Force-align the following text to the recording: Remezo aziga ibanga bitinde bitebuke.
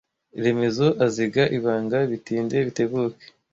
Remezo 0.43 0.87
aziga 1.05 1.43
ibanga 1.57 1.97
bitinde 2.09 2.57
bitebuke. 2.67 3.25